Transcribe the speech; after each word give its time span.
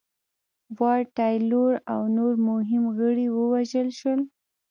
واټ 0.77 1.05
تایلور 1.17 1.73
او 1.93 2.01
نور 2.17 2.33
مهم 2.49 2.83
غړي 2.97 3.27
ووژل 3.37 3.87
شول. 3.99 4.19